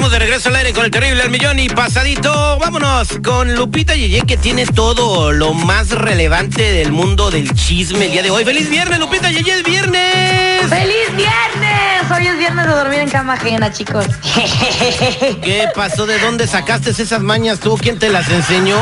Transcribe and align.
Estamos 0.00 0.18
de 0.18 0.18
regreso 0.18 0.48
al 0.48 0.56
aire 0.56 0.72
con 0.72 0.86
el 0.86 0.90
terrible 0.90 1.22
al 1.22 1.28
millón 1.28 1.58
y 1.58 1.68
pasadito. 1.68 2.58
Vámonos 2.58 3.18
con 3.22 3.54
Lupita 3.54 3.94
Yeye 3.94 4.22
que 4.22 4.38
tiene 4.38 4.64
todo 4.64 5.30
lo 5.30 5.52
más 5.52 5.90
relevante 5.90 6.72
del 6.72 6.90
mundo 6.90 7.30
del 7.30 7.52
chisme 7.52 8.06
el 8.06 8.12
día 8.12 8.22
de 8.22 8.30
hoy. 8.30 8.42
¡Feliz 8.46 8.70
viernes, 8.70 8.98
Lupita 8.98 9.30
Yeye! 9.30 9.52
¡Es 9.52 9.62
viernes! 9.62 10.70
¡Feliz 10.70 11.14
viernes! 11.14 12.10
Hoy 12.16 12.26
es 12.26 12.38
viernes 12.38 12.66
de 12.66 12.72
dormir 12.72 13.00
en 13.00 13.10
cama 13.10 13.34
ajena, 13.34 13.70
chicos. 13.70 14.06
¿Qué 15.42 15.68
pasó? 15.74 16.06
¿De 16.06 16.18
dónde 16.18 16.46
sacaste 16.46 16.92
esas 16.92 17.20
mañas 17.20 17.60
tú? 17.60 17.76
¿Quién 17.76 17.98
te 17.98 18.08
las 18.08 18.26
enseñó? 18.30 18.78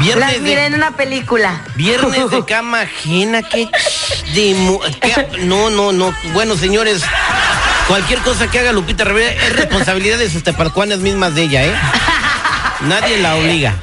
Viernes 0.00 0.32
las 0.32 0.40
miré 0.40 0.66
en 0.66 0.74
una 0.74 0.90
película. 0.96 1.62
Viernes 1.76 2.32
de 2.32 2.44
cama 2.48 2.80
ajena, 2.80 3.44
qué... 3.44 3.68
De, 4.34 4.56
qué 5.00 5.44
no, 5.44 5.70
no, 5.70 5.92
no. 5.92 6.12
Bueno, 6.32 6.56
señores, 6.56 7.02
Cualquier 7.88 8.18
cosa 8.20 8.50
que 8.50 8.58
haga 8.58 8.70
Lupita 8.72 9.04
Rivera 9.04 9.32
es 9.32 9.56
responsabilidad 9.56 10.18
de 10.18 10.28
sus 10.28 10.42
teparcuanas 10.44 10.98
mismas 10.98 11.34
de 11.34 11.44
ella, 11.44 11.64
¿eh? 11.64 11.74
Nadie 12.82 13.16
la 13.16 13.34
obliga. 13.36 13.74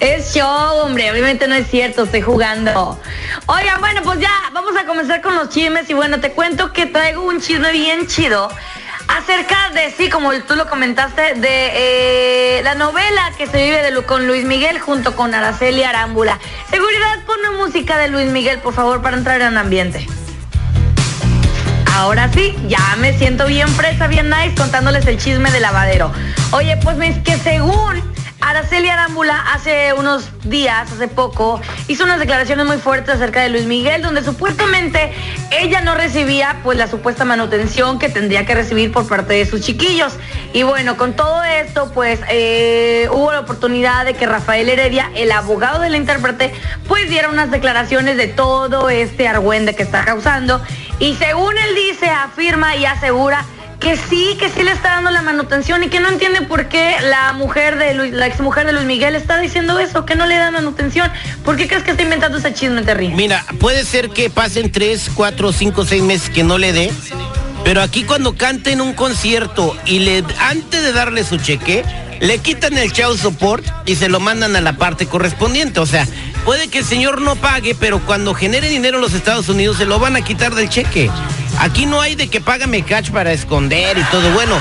Es 0.00 0.34
show, 0.34 0.76
hombre, 0.84 1.10
obviamente 1.10 1.48
no 1.48 1.54
es 1.54 1.66
cierto, 1.66 2.04
estoy 2.04 2.20
jugando. 2.20 3.00
Oigan, 3.46 3.80
bueno, 3.80 4.02
pues 4.02 4.20
ya, 4.20 4.30
vamos 4.52 4.76
a 4.76 4.84
comenzar 4.84 5.22
con 5.22 5.34
los 5.34 5.48
chismes 5.48 5.88
y 5.88 5.94
bueno, 5.94 6.20
te 6.20 6.32
cuento 6.32 6.74
que 6.74 6.84
traigo 6.84 7.22
un 7.22 7.40
chisme 7.40 7.72
bien 7.72 8.06
chido 8.06 8.50
acerca 9.08 9.70
de, 9.70 9.92
sí, 9.92 10.10
como 10.10 10.30
tú 10.42 10.54
lo 10.54 10.68
comentaste, 10.68 11.34
de 11.36 12.58
eh, 12.58 12.60
la 12.62 12.74
novela 12.74 13.32
que 13.38 13.46
se 13.46 13.64
vive 13.64 13.82
de, 13.82 14.02
con 14.02 14.26
Luis 14.26 14.44
Miguel 14.44 14.78
junto 14.78 15.16
con 15.16 15.34
Araceli 15.34 15.84
Arámbula. 15.84 16.38
Seguridad, 16.70 17.24
ponme 17.24 17.56
música 17.56 17.96
de 17.96 18.08
Luis 18.08 18.26
Miguel, 18.26 18.58
por 18.58 18.74
favor, 18.74 19.00
para 19.00 19.16
entrar 19.16 19.40
en 19.40 19.56
ambiente. 19.56 20.06
Ahora 21.98 22.30
sí, 22.32 22.54
ya 22.68 22.94
me 23.00 23.12
siento 23.18 23.46
bien 23.46 23.66
fresa, 23.66 24.06
bien 24.06 24.30
nice 24.30 24.54
contándoles 24.54 25.04
el 25.06 25.18
chisme 25.18 25.50
de 25.50 25.58
lavadero. 25.58 26.12
Oye, 26.52 26.76
pues 26.76 26.96
es 27.00 27.18
que 27.24 27.36
según 27.38 28.00
Araceli 28.40 28.88
Arámbula 28.88 29.36
hace 29.52 29.92
unos 29.94 30.30
días, 30.44 30.92
hace 30.92 31.08
poco, 31.08 31.60
hizo 31.88 32.04
unas 32.04 32.20
declaraciones 32.20 32.66
muy 32.66 32.76
fuertes 32.76 33.16
acerca 33.16 33.42
de 33.42 33.48
Luis 33.48 33.64
Miguel, 33.64 34.00
donde 34.00 34.22
supuestamente 34.22 35.12
ella 35.50 35.80
no 35.80 35.96
recibía 35.96 36.60
pues 36.62 36.78
la 36.78 36.86
supuesta 36.86 37.24
manutención 37.24 37.98
que 37.98 38.08
tendría 38.08 38.46
que 38.46 38.54
recibir 38.54 38.92
por 38.92 39.08
parte 39.08 39.34
de 39.34 39.44
sus 39.44 39.62
chiquillos. 39.62 40.12
Y 40.52 40.62
bueno, 40.62 40.96
con 40.96 41.14
todo 41.14 41.42
esto, 41.42 41.90
pues 41.92 42.20
eh, 42.30 43.08
hubo 43.10 43.32
la 43.32 43.40
oportunidad 43.40 44.04
de 44.04 44.14
que 44.14 44.24
Rafael 44.24 44.68
Heredia, 44.68 45.10
el 45.16 45.32
abogado 45.32 45.80
de 45.80 45.90
la 45.90 45.96
intérprete, 45.96 46.54
pues 46.86 47.10
diera 47.10 47.28
unas 47.28 47.50
declaraciones 47.50 48.16
de 48.16 48.28
todo 48.28 48.88
este 48.88 49.26
argüende 49.26 49.74
que 49.74 49.82
está 49.82 50.04
causando. 50.04 50.62
Y 51.00 51.14
según 51.14 51.56
él 51.56 51.74
dice, 51.74 52.08
afirma 52.10 52.76
y 52.76 52.84
asegura 52.84 53.44
que 53.80 53.96
sí, 53.96 54.36
que 54.38 54.48
sí 54.48 54.62
le 54.64 54.72
está 54.72 54.90
dando 54.90 55.10
la 55.10 55.22
manutención 55.22 55.84
y 55.84 55.88
que 55.88 56.00
no 56.00 56.08
entiende 56.08 56.42
por 56.42 56.68
qué 56.68 56.96
la 57.00 57.32
mujer 57.32 57.78
de 57.78 57.94
Luis, 57.94 58.12
la 58.12 58.26
exmujer 58.26 58.66
de 58.66 58.72
Luis 58.72 58.84
Miguel 58.84 59.14
está 59.14 59.38
diciendo 59.38 59.78
eso, 59.78 60.04
que 60.04 60.16
no 60.16 60.26
le 60.26 60.36
da 60.36 60.50
manutención. 60.50 61.10
¿Por 61.44 61.56
qué 61.56 61.68
crees 61.68 61.84
que 61.84 61.92
está 61.92 62.02
inventando 62.02 62.38
ese 62.38 62.52
chisme, 62.52 62.82
Terry? 62.82 63.08
Mira, 63.08 63.44
puede 63.60 63.84
ser 63.84 64.10
que 64.10 64.30
pasen 64.30 64.72
tres, 64.72 65.08
cuatro, 65.14 65.52
cinco, 65.52 65.84
seis 65.84 66.02
meses 66.02 66.30
que 66.30 66.42
no 66.42 66.58
le 66.58 66.72
dé, 66.72 66.90
pero 67.62 67.80
aquí 67.80 68.02
cuando 68.02 68.36
cante 68.36 68.72
en 68.72 68.80
un 68.80 68.94
concierto 68.94 69.76
y 69.86 70.00
le 70.00 70.24
antes 70.40 70.82
de 70.82 70.92
darle 70.92 71.22
su 71.22 71.36
cheque, 71.36 71.84
le 72.20 72.38
quitan 72.38 72.76
el 72.78 72.92
chau 72.92 73.16
support 73.16 73.64
y 73.86 73.96
se 73.96 74.08
lo 74.08 74.20
mandan 74.20 74.56
a 74.56 74.60
la 74.60 74.76
parte 74.76 75.06
correspondiente. 75.06 75.80
O 75.80 75.86
sea, 75.86 76.06
puede 76.44 76.68
que 76.68 76.78
el 76.78 76.84
señor 76.84 77.20
no 77.20 77.36
pague, 77.36 77.74
pero 77.74 78.00
cuando 78.00 78.34
genere 78.34 78.68
dinero 78.68 78.96
en 78.96 79.02
los 79.02 79.14
Estados 79.14 79.48
Unidos 79.48 79.78
se 79.78 79.84
lo 79.84 79.98
van 79.98 80.16
a 80.16 80.22
quitar 80.22 80.54
del 80.54 80.68
cheque. 80.68 81.10
Aquí 81.58 81.86
no 81.86 82.00
hay 82.00 82.14
de 82.14 82.28
que 82.28 82.40
págame 82.40 82.82
catch 82.82 83.10
para 83.10 83.32
esconder 83.32 83.98
y 83.98 84.02
todo. 84.04 84.30
Bueno, 84.32 84.54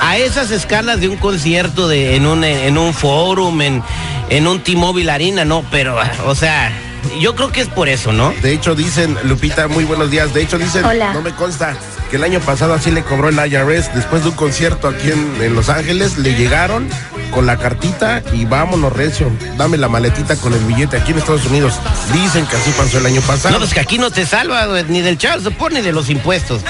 a 0.00 0.16
esas 0.16 0.50
escalas 0.50 1.00
de 1.00 1.08
un 1.08 1.16
concierto 1.16 1.88
de, 1.88 2.16
en 2.16 2.26
un, 2.26 2.42
en 2.44 2.78
un 2.78 2.94
forum, 2.94 3.60
en, 3.60 3.82
en 4.30 4.46
un 4.46 4.60
T-Mobile 4.60 5.10
Arena, 5.10 5.44
no, 5.44 5.64
pero, 5.70 5.98
o 6.26 6.34
sea, 6.34 6.72
yo 7.18 7.34
creo 7.34 7.50
que 7.50 7.60
es 7.60 7.68
por 7.68 7.88
eso, 7.88 8.12
¿no? 8.12 8.32
De 8.42 8.52
hecho, 8.52 8.74
dicen, 8.74 9.16
Lupita, 9.24 9.68
muy 9.68 9.84
buenos 9.84 10.10
días. 10.10 10.32
De 10.32 10.42
hecho, 10.42 10.58
dicen, 10.58 10.82
no 10.82 11.22
me 11.22 11.32
consta, 11.32 11.76
que 12.10 12.16
el 12.16 12.24
año 12.24 12.40
pasado 12.40 12.74
así 12.74 12.90
le 12.90 13.02
cobró 13.02 13.28
el 13.28 13.36
IRS 13.36 13.94
después 13.94 14.22
de 14.22 14.30
un 14.30 14.34
concierto 14.34 14.88
aquí 14.88 15.10
en, 15.10 15.54
Los 15.54 15.68
Ángeles. 15.68 16.18
Le 16.18 16.34
llegaron 16.34 16.88
con 17.30 17.46
la 17.46 17.56
cartita 17.56 18.22
y 18.32 18.44
vámonos, 18.44 18.92
recio. 18.92 19.30
Dame 19.56 19.76
la 19.76 19.88
maletita 19.88 20.36
con 20.36 20.52
el 20.52 20.60
billete 20.60 20.96
aquí 20.96 21.12
en 21.12 21.18
Estados 21.18 21.46
Unidos. 21.46 21.74
Dicen 22.12 22.46
que 22.46 22.56
así 22.56 22.70
pasó 22.76 22.98
el 22.98 23.06
año 23.06 23.20
pasado. 23.22 23.54
No, 23.54 23.58
pues 23.58 23.74
que 23.74 23.80
aquí 23.80 23.98
no 23.98 24.10
te 24.10 24.26
salva 24.26 24.66
ni 24.88 25.00
del 25.00 25.18
Charles 25.18 25.44
support 25.44 25.74
ni 25.74 25.80
de 25.80 25.92
los 25.92 26.10
impuestos, 26.10 26.62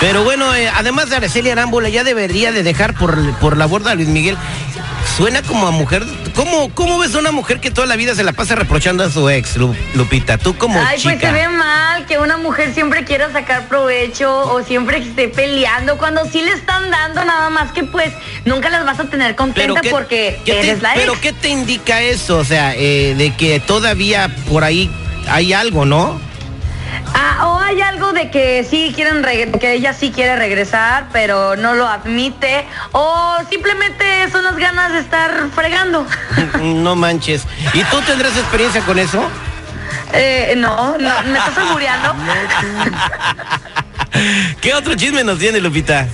Pero 0.00 0.24
bueno, 0.24 0.54
eh, 0.54 0.70
además 0.74 1.10
de 1.10 1.16
Araceli 1.16 1.50
Arámbula, 1.50 1.88
ya 1.88 2.04
debería 2.04 2.52
de 2.52 2.62
dejar 2.62 2.94
por, 2.94 3.34
por 3.38 3.56
la 3.56 3.66
borda 3.66 3.92
a 3.92 3.94
Luis 3.94 4.08
Miguel 4.08 4.36
suena 5.16 5.42
como 5.42 5.66
a 5.66 5.70
mujer. 5.70 6.04
¿Cómo, 6.34 6.70
¿Cómo 6.74 6.98
ves 6.98 7.14
a 7.14 7.18
una 7.18 7.32
mujer 7.32 7.60
que 7.60 7.70
toda 7.70 7.86
la 7.86 7.96
vida 7.96 8.14
se 8.14 8.24
la 8.24 8.32
pasa 8.32 8.54
reprochando 8.54 9.04
a 9.04 9.10
su 9.10 9.28
ex, 9.28 9.56
Lupita? 9.56 10.38
Tú 10.38 10.56
como 10.56 10.80
Ay, 10.80 10.98
pues 11.02 11.20
se 11.20 11.32
ve 11.32 11.48
mal 11.48 12.06
que 12.06 12.18
una 12.18 12.36
mujer 12.36 12.72
siempre 12.74 13.04
quiera 13.04 13.32
sacar 13.32 13.68
provecho 13.68 14.52
o 14.52 14.62
siempre 14.62 14.98
esté 14.98 15.28
peleando 15.28 15.98
cuando 15.98 16.24
sí 16.26 16.42
le 16.42 16.52
están 16.52 16.90
dando 16.90 17.24
nada 17.24 17.50
más 17.50 17.72
que 17.72 17.84
pues 17.84 18.12
nunca 18.44 18.70
las 18.70 18.84
vas 18.84 19.00
a 19.00 19.04
tener 19.04 19.34
contenta 19.36 19.80
porque 19.90 20.40
eres 20.46 20.82
la 20.82 20.92
ex. 20.94 21.00
Pero 21.00 21.20
¿qué 21.20 21.32
te 21.32 21.48
indica 21.48 22.00
eso? 22.00 22.38
O 22.38 22.44
sea, 22.44 22.74
eh, 22.74 23.14
de 23.16 23.34
que 23.36 23.60
todavía 23.60 24.34
por 24.48 24.64
ahí 24.64 24.90
hay 25.28 25.52
algo, 25.52 25.84
¿no? 25.84 26.20
Ah, 27.14 27.48
o 27.48 27.58
hay 27.58 27.80
algo 27.80 28.12
de 28.12 28.30
que 28.30 28.64
sí 28.64 28.92
quieren 28.94 29.24
que 29.58 29.72
ella 29.72 29.92
sí 29.92 30.10
quiere 30.10 30.36
regresar, 30.36 31.08
pero 31.12 31.56
no 31.56 31.74
lo 31.74 31.86
admite, 31.86 32.66
o 32.92 33.36
simplemente 33.48 34.04
ganas 34.56 34.92
de 34.92 35.00
estar 35.00 35.48
fregando. 35.54 36.06
No 36.60 36.94
manches. 36.96 37.42
¿Y 37.74 37.82
tú 37.84 38.00
tendrás 38.02 38.36
experiencia 38.36 38.80
con 38.82 38.98
eso? 38.98 39.22
Eh, 40.12 40.54
no, 40.56 40.98
no, 40.98 41.22
¿me 41.24 41.38
estás 41.38 41.56
albureando? 41.58 42.14
¿Qué 44.60 44.74
otro 44.74 44.94
chisme 44.94 45.24
nos 45.24 45.38
tiene, 45.38 45.60
Lupita? 45.60 46.06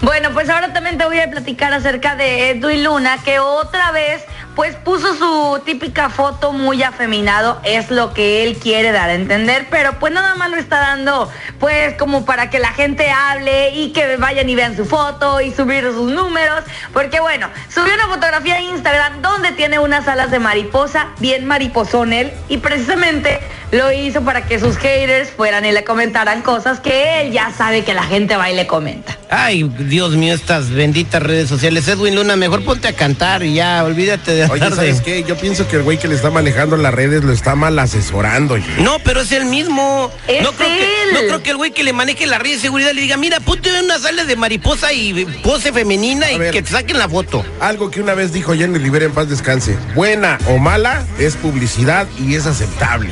Bueno, 0.00 0.30
pues 0.32 0.50
ahora 0.50 0.72
también 0.72 0.98
te 0.98 1.04
voy 1.04 1.18
a 1.20 1.30
platicar 1.30 1.72
acerca 1.72 2.16
de 2.16 2.50
Edwin 2.50 2.84
Luna, 2.84 3.18
que 3.24 3.38
otra 3.38 3.90
vez 3.92 4.22
pues 4.54 4.76
puso 4.76 5.14
su 5.16 5.60
típica 5.64 6.08
foto 6.08 6.52
muy 6.52 6.82
afeminado, 6.82 7.60
es 7.64 7.90
lo 7.90 8.14
que 8.14 8.44
él 8.44 8.56
quiere 8.56 8.92
dar 8.92 9.10
a 9.10 9.14
entender, 9.14 9.66
pero 9.70 9.98
pues 9.98 10.12
nada 10.12 10.34
más 10.34 10.50
lo 10.50 10.56
está 10.56 10.78
dando 10.78 11.30
pues 11.58 11.94
como 11.94 12.24
para 12.24 12.50
que 12.50 12.58
la 12.58 12.72
gente 12.72 13.10
hable 13.10 13.70
y 13.70 13.92
que 13.92 14.16
vayan 14.16 14.48
y 14.48 14.54
vean 14.54 14.76
su 14.76 14.84
foto 14.84 15.40
y 15.40 15.50
subir 15.50 15.84
sus 15.84 16.12
números, 16.12 16.64
porque 16.92 17.20
bueno, 17.20 17.48
subió 17.72 17.94
una 17.94 18.06
fotografía 18.06 18.56
a 18.56 18.60
Instagram 18.60 19.22
donde 19.22 19.52
tiene 19.52 19.78
unas 19.78 20.06
alas 20.08 20.30
de 20.30 20.38
mariposa, 20.38 21.08
bien 21.18 21.46
mariposón 21.46 22.12
él, 22.12 22.32
y 22.48 22.58
precisamente 22.58 23.40
lo 23.72 23.90
hizo 23.92 24.22
para 24.22 24.46
que 24.46 24.60
sus 24.60 24.76
haters 24.76 25.30
fueran 25.30 25.64
y 25.64 25.72
le 25.72 25.84
comentaran 25.84 26.42
cosas 26.42 26.80
que 26.80 27.22
él 27.22 27.32
ya 27.32 27.50
sabe 27.50 27.82
que 27.82 27.92
la 27.92 28.04
gente 28.04 28.36
va 28.36 28.50
y 28.50 28.54
le 28.54 28.66
comenta. 28.66 29.18
Ay, 29.30 29.64
Dios 29.64 30.12
mío, 30.12 30.32
estas 30.32 30.70
benditas 30.70 31.20
redes 31.22 31.48
sociales. 31.48 31.88
Edwin 31.88 32.14
Luna, 32.14 32.36
mejor 32.36 32.64
ponte 32.64 32.86
a 32.86 32.92
cantar 32.92 33.42
y 33.42 33.54
ya, 33.54 33.82
olvídate 33.82 34.32
de 34.32 34.43
Oye, 34.50 34.70
¿sabes 34.70 35.00
qué? 35.00 35.24
Yo 35.24 35.36
pienso 35.36 35.66
que 35.68 35.76
el 35.76 35.82
güey 35.82 35.98
que 35.98 36.08
le 36.08 36.14
está 36.14 36.30
manejando 36.30 36.76
las 36.76 36.94
redes 36.94 37.24
lo 37.24 37.32
está 37.32 37.54
mal 37.54 37.78
asesorando. 37.78 38.56
No, 38.78 38.98
pero 39.00 39.20
es 39.20 39.32
el 39.32 39.46
mismo. 39.46 40.10
no, 40.42 40.52
creo 40.52 40.68
Que, 40.68 41.12
no 41.12 41.20
creo 41.20 41.42
que 41.42 41.50
el 41.50 41.56
güey 41.56 41.70
que 41.72 41.84
le 41.84 41.92
maneje 41.92 42.26
la 42.26 42.38
red 42.38 42.52
de 42.52 42.58
seguridad 42.58 42.92
le 42.92 43.00
diga, 43.00 43.16
mira, 43.16 43.40
ponte 43.40 43.70
unas 43.82 44.04
alas 44.04 44.26
de 44.26 44.36
mariposa 44.36 44.92
y 44.92 45.24
pose 45.42 45.72
femenina 45.72 46.30
y 46.30 46.38
que 46.50 46.62
te 46.62 46.70
saquen 46.70 46.98
la 46.98 47.08
foto. 47.08 47.44
Algo 47.60 47.90
que 47.90 48.00
una 48.00 48.14
vez 48.14 48.32
dijo 48.32 48.54
Jenny 48.54 48.78
Rivera 48.78 49.06
en 49.06 49.12
paz 49.12 49.28
descanse. 49.28 49.76
Buena 49.94 50.38
o 50.48 50.58
mala 50.58 51.04
es 51.18 51.36
publicidad 51.36 52.06
y 52.18 52.34
es 52.34 52.46
aceptable. 52.46 53.10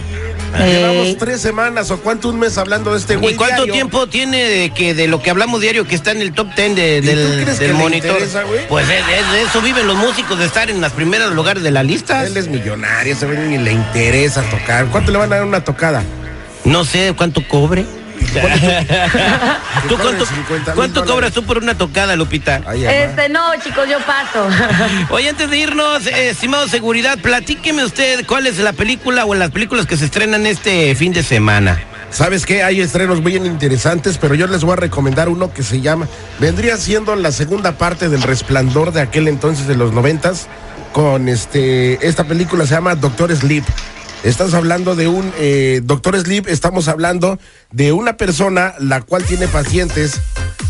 Llevamos 0.59 1.17
tres 1.17 1.41
semanas 1.41 1.91
o 1.91 1.99
cuánto 2.01 2.29
un 2.29 2.39
mes 2.39 2.59
hablando 2.59 2.93
de 2.93 2.99
este 2.99 3.17
güey. 3.17 3.35
¿Y 3.35 3.37
cuánto 3.37 3.65
tiempo 3.67 4.07
tiene 4.07 4.45
de 4.45 4.71
que 4.71 4.95
de 4.95 5.09
lo 5.09 5.23
que 5.23 5.31
hablamos 5.31 5.61
diario 5.61 5.87
que 5.87 5.95
está 5.95 6.13
en 6.13 6.21
el 6.23 6.33
top 6.33 6.55
ten 6.55 6.75
del, 6.75 7.05
del 7.05 7.75
monitor? 7.75 8.19
pues 8.69 8.89
es, 8.89 9.49
eso 9.49 9.61
viven 9.63 9.87
los 9.87 9.97
músicos 9.97 10.39
de 10.39 10.45
estar 10.45 10.71
en 10.71 10.81
los 10.81 10.93
primeros 10.93 11.33
lugares 11.33 11.63
de 11.63 11.71
la 11.71 11.83
lista. 11.83 12.27
Él 12.27 12.37
es 12.37 12.49
millonario, 12.49 13.17
se 13.17 13.27
ve 13.27 13.39
ni 13.39 13.59
le 13.59 13.73
interesa 13.73 14.43
tocar. 14.43 14.87
¿Cuánto 14.87 15.13
le 15.13 15.19
van 15.19 15.33
a 15.33 15.37
dar 15.37 15.45
una 15.45 15.65
tocada? 15.65 16.03
No 16.65 16.85
sé 16.85 17.15
cuánto 17.17 17.47
cobre. 17.49 17.85
¿Tú 19.89 19.97
cuánto, 20.75 21.05
cobras 21.05 21.33
tú 21.33 21.45
por 21.45 21.59
una 21.59 21.77
tocada, 21.77 22.17
Lupita? 22.17 22.63
este, 22.75 23.29
no, 23.29 23.41
chicos, 23.63 23.89
yo 23.89 23.99
paso. 24.01 24.49
Oye, 25.11 25.29
antes 25.29 25.51
de 25.51 25.59
irnos, 25.59 26.07
eh, 26.07 26.31
estimado 26.31 26.69
seguridad, 26.69 27.19
platíqueme 27.19 27.85
usted 27.85 28.27
cuál 28.27 28.47
es 28.47 28.59
la 28.59 28.73
película 28.73 29.25
o 29.25 29.35
las 29.35 29.51
películas 29.51 29.87
que 29.87 29.97
se 29.97 30.07
estrenan 30.07 30.47
este 30.47 30.95
fin 30.95 31.13
de 31.13 31.23
semana. 31.23 31.81
¿Sabes 32.11 32.45
qué? 32.45 32.63
Hay 32.63 32.81
estrenos 32.81 33.23
muy 33.23 33.37
interesantes, 33.37 34.19
pero 34.19 34.35
yo 34.35 34.47
les 34.47 34.63
voy 34.63 34.75
a 34.75 34.77
recomendar 34.77 35.31
uno 35.31 35.53
que 35.53 35.63
se 35.63 35.81
llama, 35.81 36.07
vendría 36.39 36.77
siendo 36.77 37.17
la 37.17 37.33
segunda 37.33 37.79
parte 37.79 38.11
del 38.11 38.23
Resplandor 38.23 38.93
de 38.93 39.01
aquel 39.01 39.29
entonces 39.29 39.67
de 39.67 39.77
los 39.77 39.93
noventas, 39.93 40.47
con 40.93 41.31
este, 41.31 42.07
esta 42.07 42.25
película 42.25 42.67
se 42.67 42.75
llama 42.75 42.95
Doctor 42.97 43.35
Sleep. 43.35 43.65
Estás 44.23 44.55
hablando 44.55 44.95
de 44.95 45.09
un 45.09 45.33
eh, 45.39 45.81
Doctor 45.83 46.19
Sleep, 46.19 46.47
estamos 46.47 46.87
hablando 46.87 47.41
de 47.73 47.91
una 47.91 48.17
persona 48.17 48.75
la 48.79 49.01
cual 49.01 49.25
tiene 49.25 49.49
pacientes 49.49 50.21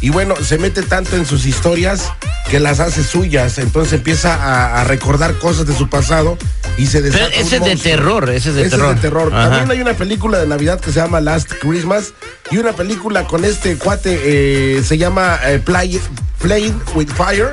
y 0.01 0.09
bueno, 0.09 0.35
se 0.43 0.57
mete 0.57 0.83
tanto 0.83 1.17
en 1.17 1.27
sus 1.27 1.45
historias 1.45 2.11
que 2.51 2.61
las 2.61 2.81
hace 2.81 3.05
suyas, 3.05 3.59
entonces 3.59 3.93
empieza 3.93 4.81
a, 4.81 4.85
recordar 4.85 5.39
cosas 5.39 5.67
de 5.67 5.75
su 5.75 5.89
pasado 5.89 6.39
y 6.79 6.87
se 6.87 7.03
desata 7.03 7.27
Pero 7.29 7.43
ese 7.43 7.57
es 7.57 7.65
de 7.65 7.77
terror, 7.77 8.31
ese 8.31 8.51
es 8.51 8.57
de 8.57 8.71
terror. 8.71 8.99
terror. 8.99 9.31
También 9.31 9.71
hay 9.71 9.81
una 9.81 9.95
película 9.95 10.39
de 10.39 10.47
Navidad 10.47 10.81
que 10.81 10.91
se 10.91 11.01
llama 11.01 11.21
Last 11.21 11.53
Christmas 11.61 12.15
y 12.51 12.57
una 12.57 12.73
película 12.73 13.27
con 13.27 13.45
este 13.45 13.77
cuate 13.77 14.19
eh, 14.25 14.83
se 14.83 14.97
llama 14.97 15.39
eh, 15.45 15.59
Play, 15.59 16.01
Playing 16.41 16.81
with 16.95 17.09
Fire 17.09 17.53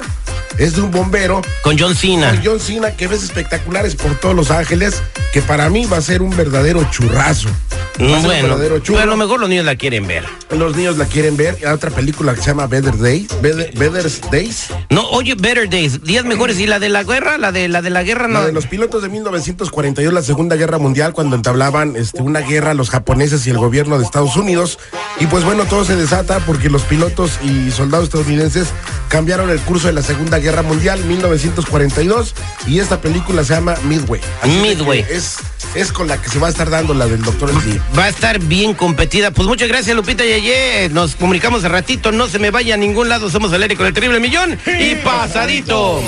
es 0.58 0.76
de 0.76 0.82
un 0.82 0.92
bombero. 0.92 1.42
Con 1.64 1.78
John 1.78 1.96
Cena. 1.96 2.32
Con 2.32 2.42
John 2.44 2.60
Cena, 2.60 2.92
que 2.92 3.08
ves 3.08 3.24
espectaculares 3.24 3.96
por 3.96 4.16
todos 4.20 4.36
Los 4.36 4.52
Ángeles, 4.52 5.02
que 5.34 5.42
para 5.42 5.70
mí 5.70 5.86
va 5.86 5.98
a 5.98 6.02
ser 6.02 6.22
un 6.22 6.36
verdadero 6.36 6.84
churrazo. 6.92 7.50
bueno, 7.98 8.58
pero 8.58 9.00
a 9.00 9.06
lo 9.06 9.18
mejor 9.18 9.40
los 9.40 9.50
niños 9.50 9.66
la 9.66 9.76
quieren 9.76 10.08
ver. 10.08 10.26
Los 10.50 10.76
niños 10.76 10.98
la 10.98 11.06
quieren 11.06 11.38
ver. 11.38 11.58
Hay 11.60 11.72
otra 11.72 11.92
película 11.92 12.34
que 12.34 12.42
se 12.42 12.48
llama 12.48 12.68
Better 12.68 12.98
Days. 12.98 13.28
Better, 13.42 14.10
Days. 14.32 14.68
No, 14.90 15.08
oye, 15.10 15.36
Better 15.36 15.70
Days. 15.70 16.04
Días 16.04 16.26
mejores. 16.26 16.60
¿Y 16.60 16.66
la 16.66 16.80
de 16.80 16.90
la 16.90 17.04
guerra? 17.04 17.38
La 17.38 17.52
de 17.52 17.68
la 17.68 17.82
de 17.82 17.90
la 17.90 18.04
guerra 18.04 18.28
no. 18.28 18.40
La 18.40 18.46
de 18.48 18.52
los 18.52 18.68
pilotos 18.68 19.02
de 19.02 19.10
1942, 19.10 20.14
la 20.14 20.22
Segunda 20.22 20.56
Guerra 20.56 20.78
Mundial, 20.78 21.14
cuando 21.14 21.36
entablaban 21.36 21.96
este, 21.96 22.22
una 22.22 22.40
guerra 22.40 22.74
los 22.74 22.90
japoneses 22.90 23.46
y 23.48 23.50
el 23.50 23.58
gobierno 23.58 23.98
de 23.98 24.06
Estados 24.06 24.36
Unidos. 24.36 24.80
Y 25.20 25.28
pues 25.28 25.44
bueno, 25.44 25.66
todo 25.66 25.86
se 25.86 25.96
desata 25.96 26.40
porque 26.40 26.70
los 26.70 26.84
pilotos 26.84 27.40
y 27.44 27.72
soldados 27.72 28.06
estadounidenses 28.06 28.70
cambiaron 29.10 29.50
el 29.50 29.60
curso 29.60 29.88
de 29.88 29.94
la 29.94 30.02
Segunda 30.02 30.40
Guerra 30.40 30.62
Mundial, 30.62 31.04
1942. 31.04 32.36
Y 32.68 32.80
esta 32.80 33.02
película 33.02 33.44
se 33.44 33.56
llama 33.56 33.76
Midway. 33.84 34.22
Midway. 34.62 35.06
Es, 35.10 35.38
es 35.76 35.92
con 35.92 36.08
la 36.08 36.22
que 36.22 36.30
se 36.30 36.40
va 36.40 36.48
a 36.48 36.50
estar 36.52 36.70
dando 36.70 36.94
la 36.94 37.08
del 37.08 37.22
Doctor 37.22 37.50
Sleep. 37.62 37.82
Va 37.98 38.06
a 38.06 38.10
estar 38.10 38.40
bien 38.40 38.74
competida. 38.74 39.32
Pues 39.32 39.48
muchas 39.48 39.68
gracias, 39.68 39.96
Lupita 39.96 40.24
Yeye. 40.24 40.90
Nos 40.90 41.16
comunicamos 41.16 41.64
de 41.64 41.70
ratito. 41.70 42.12
No 42.12 42.28
se 42.28 42.40
me 42.40 42.52
vaya 42.52 42.76
a 42.76 42.78
ningún 42.78 43.10
lado. 43.10 43.30
Somos 43.30 43.52
el 43.52 43.78
con 43.78 43.88
el 43.88 43.94
terrible 43.94 44.20
millón. 44.20 44.58
Y 44.66 44.96
pasadito. 44.96 46.02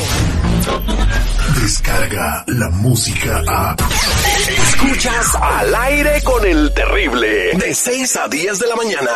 Descarga 1.62 2.44
la 2.48 2.70
música 2.70 3.44
a. 3.48 3.76
Escuchas 4.48 5.36
al 5.36 5.76
aire 5.76 6.22
con 6.24 6.46
el 6.46 6.74
terrible. 6.74 7.52
De 7.58 7.74
6 7.74 8.16
a 8.16 8.28
10 8.28 8.60
de 8.60 8.68
la 8.68 8.76
mañana. 8.76 9.12